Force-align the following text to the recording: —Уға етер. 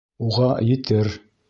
—Уға 0.29 0.49
етер. 0.71 1.15